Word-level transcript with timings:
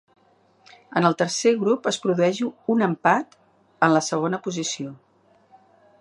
En 1.01 1.05
el 1.09 1.15
tercer 1.19 1.51
grup 1.63 1.89
es 1.91 2.01
produeix 2.07 2.41
un 2.77 2.83
empat 2.87 3.39
en 3.89 3.95
la 3.97 4.03
segona 4.11 4.41
posició. 4.49 4.99